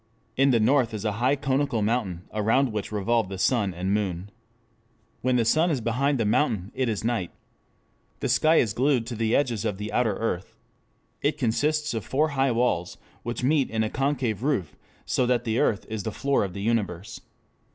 In 0.35 0.49
the 0.49 0.59
north 0.59 0.95
is 0.95 1.05
a 1.05 1.11
high 1.21 1.35
conical 1.35 1.83
mountain 1.83 2.23
around 2.33 2.71
which 2.73 2.91
revolve 2.91 3.29
the 3.29 3.37
sun 3.37 3.71
and 3.71 3.93
moon. 3.93 4.31
When 5.21 5.35
the 5.35 5.45
sun 5.45 5.69
is 5.69 5.79
behind 5.79 6.17
the 6.19 6.25
mountain 6.25 6.71
it 6.73 6.89
is 6.89 7.03
night. 7.03 7.29
The 8.19 8.27
sky 8.27 8.55
is 8.55 8.73
glued 8.73 9.05
to 9.05 9.15
the 9.15 9.35
edges 9.35 9.63
of 9.63 9.77
the 9.77 9.93
outer 9.93 10.15
earth. 10.15 10.55
It 11.21 11.37
consists 11.37 11.93
of 11.93 12.03
four 12.03 12.29
high 12.29 12.51
walls 12.51 12.97
which 13.21 13.43
meet 13.43 13.69
in 13.69 13.83
a 13.83 13.91
concave 13.91 14.41
roof, 14.41 14.75
so 15.05 15.27
that 15.27 15.43
the 15.43 15.59
earth 15.59 15.85
is 15.87 16.01
the 16.01 16.11
floor 16.11 16.43
of 16.43 16.53
the 16.53 16.63
universe. 16.63 17.21